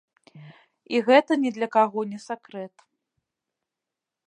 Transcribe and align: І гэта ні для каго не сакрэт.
І 0.95 1.01
гэта 1.09 1.31
ні 1.43 1.51
для 1.59 1.67
каго 1.77 1.99
не 2.13 2.19
сакрэт. 2.27 2.75